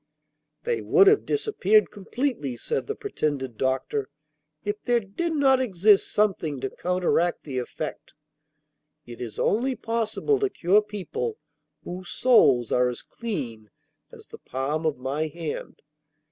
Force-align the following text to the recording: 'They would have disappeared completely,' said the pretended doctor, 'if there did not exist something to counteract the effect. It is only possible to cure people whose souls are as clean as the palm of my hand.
'They 0.63 0.81
would 0.81 1.05
have 1.05 1.27
disappeared 1.27 1.91
completely,' 1.91 2.57
said 2.57 2.87
the 2.87 2.95
pretended 2.95 3.55
doctor, 3.55 4.09
'if 4.65 4.81
there 4.85 4.99
did 4.99 5.31
not 5.31 5.59
exist 5.61 6.11
something 6.11 6.59
to 6.59 6.71
counteract 6.71 7.43
the 7.43 7.59
effect. 7.59 8.15
It 9.05 9.21
is 9.21 9.37
only 9.37 9.75
possible 9.75 10.39
to 10.39 10.49
cure 10.49 10.81
people 10.81 11.37
whose 11.83 12.09
souls 12.09 12.71
are 12.71 12.87
as 12.89 13.03
clean 13.03 13.69
as 14.11 14.25
the 14.29 14.39
palm 14.39 14.87
of 14.87 14.97
my 14.97 15.27
hand. 15.27 15.83